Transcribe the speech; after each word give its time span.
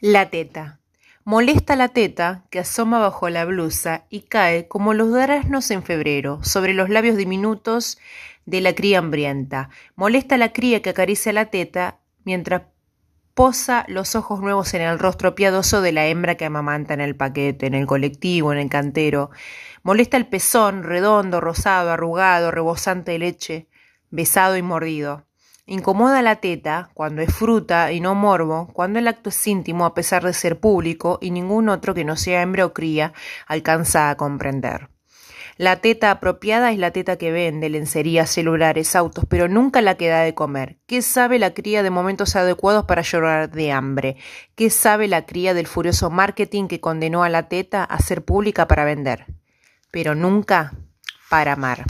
La 0.00 0.30
teta. 0.30 0.78
Molesta 1.24 1.74
la 1.74 1.88
teta 1.88 2.44
que 2.50 2.60
asoma 2.60 3.00
bajo 3.00 3.28
la 3.30 3.44
blusa 3.44 4.04
y 4.08 4.20
cae 4.20 4.68
como 4.68 4.94
los 4.94 5.08
duraznos 5.08 5.72
en 5.72 5.82
febrero 5.82 6.38
sobre 6.44 6.72
los 6.72 6.88
labios 6.88 7.16
diminutos 7.16 7.98
de 8.46 8.60
la 8.60 8.76
cría 8.76 9.00
hambrienta. 9.00 9.70
Molesta 9.96 10.36
la 10.36 10.52
cría 10.52 10.82
que 10.82 10.90
acaricia 10.90 11.32
la 11.32 11.46
teta 11.46 11.98
mientras 12.22 12.62
posa 13.34 13.84
los 13.88 14.14
ojos 14.14 14.38
nuevos 14.38 14.72
en 14.74 14.82
el 14.82 15.00
rostro 15.00 15.34
piadoso 15.34 15.82
de 15.82 15.90
la 15.90 16.06
hembra 16.06 16.36
que 16.36 16.44
amamanta 16.44 16.94
en 16.94 17.00
el 17.00 17.16
paquete, 17.16 17.66
en 17.66 17.74
el 17.74 17.88
colectivo, 17.88 18.52
en 18.52 18.58
el 18.58 18.68
cantero. 18.68 19.30
Molesta 19.82 20.16
el 20.16 20.28
pezón, 20.28 20.84
redondo, 20.84 21.40
rosado, 21.40 21.90
arrugado, 21.90 22.52
rebosante 22.52 23.10
de 23.10 23.18
leche, 23.18 23.68
besado 24.10 24.56
y 24.56 24.62
mordido. 24.62 25.27
Incomoda 25.70 26.22
la 26.22 26.36
teta 26.36 26.88
cuando 26.94 27.20
es 27.20 27.30
fruta 27.30 27.92
y 27.92 28.00
no 28.00 28.14
morbo, 28.14 28.68
cuando 28.72 28.98
el 28.98 29.06
acto 29.06 29.28
es 29.28 29.46
íntimo 29.46 29.84
a 29.84 29.92
pesar 29.92 30.24
de 30.24 30.32
ser 30.32 30.58
público 30.58 31.18
y 31.20 31.30
ningún 31.30 31.68
otro 31.68 31.92
que 31.92 32.04
no 32.04 32.16
sea 32.16 32.40
hembra 32.40 32.64
o 32.64 32.72
cría 32.72 33.12
alcanza 33.46 34.08
a 34.08 34.16
comprender. 34.16 34.88
La 35.58 35.76
teta 35.76 36.10
apropiada 36.10 36.72
es 36.72 36.78
la 36.78 36.92
teta 36.92 37.18
que 37.18 37.32
vende 37.32 37.68
lencerías, 37.68 38.30
celulares, 38.30 38.96
autos, 38.96 39.26
pero 39.28 39.46
nunca 39.46 39.82
la 39.82 39.96
que 39.96 40.08
da 40.08 40.20
de 40.20 40.34
comer. 40.34 40.78
¿Qué 40.86 41.02
sabe 41.02 41.38
la 41.38 41.52
cría 41.52 41.82
de 41.82 41.90
momentos 41.90 42.34
adecuados 42.34 42.86
para 42.86 43.02
llorar 43.02 43.50
de 43.50 43.70
hambre? 43.70 44.16
¿Qué 44.54 44.70
sabe 44.70 45.06
la 45.06 45.26
cría 45.26 45.52
del 45.52 45.66
furioso 45.66 46.08
marketing 46.08 46.68
que 46.68 46.80
condenó 46.80 47.24
a 47.24 47.28
la 47.28 47.50
teta 47.50 47.84
a 47.84 47.98
ser 47.98 48.24
pública 48.24 48.66
para 48.68 48.86
vender? 48.86 49.26
Pero 49.90 50.14
nunca 50.14 50.72
para 51.28 51.52
amar. 51.52 51.84